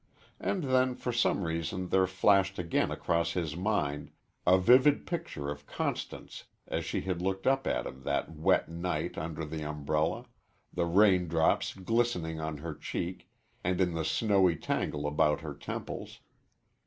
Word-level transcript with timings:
And 0.39 0.63
then 0.63 0.95
for 0.95 1.11
some 1.13 1.43
reason 1.43 1.89
there 1.89 2.07
flashed 2.07 2.57
again 2.57 2.89
across 2.89 3.33
his 3.33 3.55
mind 3.55 4.09
a 4.47 4.57
vivid 4.57 5.05
picture 5.05 5.51
of 5.51 5.67
Constance 5.67 6.45
as 6.65 6.83
she 6.85 7.01
had 7.01 7.21
looked 7.21 7.45
up 7.45 7.67
at 7.67 7.85
him 7.85 8.01
that 8.01 8.31
wet 8.35 8.67
night 8.67 9.15
under 9.15 9.45
the 9.45 9.61
umbrella, 9.61 10.25
the 10.73 10.87
raindrops 10.87 11.75
glistening 11.75 12.39
on 12.39 12.57
her 12.57 12.73
cheek 12.73 13.29
and 13.63 13.79
in 13.79 13.93
the 13.93 14.11
blowy 14.25 14.55
tangle 14.55 15.05
about 15.05 15.41
her 15.41 15.53
temples. 15.53 16.21